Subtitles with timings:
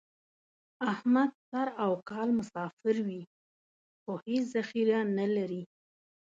[0.91, 3.21] احمد سر او کال مسافر وي،
[4.01, 5.63] خو هېڅ ذخیره نه لري.